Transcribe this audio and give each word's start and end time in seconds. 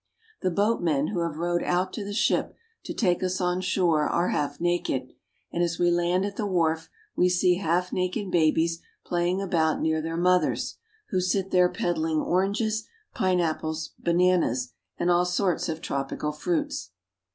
The 0.41 0.49
boatmen 0.49 1.09
who 1.09 1.19
have 1.19 1.37
rowed 1.37 1.61
out 1.61 1.93
to 1.93 2.03
the 2.03 2.11
ship 2.11 2.55
to 2.85 2.91
take 2.95 3.21
us 3.21 3.39
on 3.39 3.61
shore 3.61 4.09
are 4.09 4.29
half 4.29 4.59
naked, 4.59 5.13
and 5.51 5.61
as 5.61 5.77
we 5.77 5.91
land 5.91 6.25
at 6.25 6.37
the 6.37 6.47
wharf 6.47 6.89
we 7.15 7.29
see 7.29 7.57
half 7.57 7.93
naked 7.93 8.31
babies 8.31 8.81
playing 9.05 9.43
about 9.43 9.79
near 9.79 10.01
their 10.01 10.17
mothers, 10.17 10.77
who 11.09 11.21
sit 11.21 11.51
there 11.51 11.69
peddling 11.69 12.17
oranges, 12.19 12.87
pineapples, 13.13 13.91
bananas, 13.99 14.73
and 14.97 15.11
all 15.11 15.23
sorts 15.23 15.69
of 15.69 15.81
tropical 15.81 16.31
fruits. 16.31 16.89